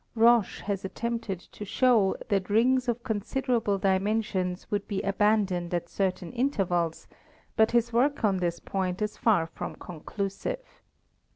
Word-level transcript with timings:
Roche 0.15 0.61
has 0.61 0.83
at 0.83 0.95
tempted 0.95 1.39
to 1.39 1.63
show 1.63 2.15
that 2.29 2.49
rings 2.49 2.87
of 2.87 3.03
considerable 3.03 3.77
dimensions 3.77 4.65
would 4.71 4.87
be 4.87 4.99
abandoned 5.03 5.75
at 5.75 5.87
certain 5.89 6.31
intervals, 6.31 7.05
but 7.55 7.69
his 7.69 7.93
work 7.93 8.23
on 8.23 8.37
this 8.37 8.59
point 8.59 8.99
is 9.03 9.15
far 9.15 9.45
from 9.45 9.75
conclusive. 9.75 10.81